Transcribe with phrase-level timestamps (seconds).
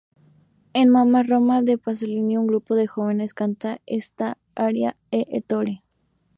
[0.73, 5.83] En "Mamma Roma" de Pasolini, un grupo de jóvenes canta esta aria a Ettore.